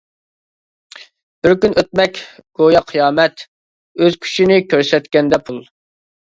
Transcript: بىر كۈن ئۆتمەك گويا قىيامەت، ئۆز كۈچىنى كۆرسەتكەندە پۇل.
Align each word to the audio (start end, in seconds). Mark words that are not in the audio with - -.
بىر 1.47 1.53
كۈن 1.65 1.75
ئۆتمەك 1.81 2.17
گويا 2.61 2.81
قىيامەت، 2.93 3.45
ئۆز 4.01 4.19
كۈچىنى 4.25 4.59
كۆرسەتكەندە 4.73 5.41
پۇل. 5.51 5.63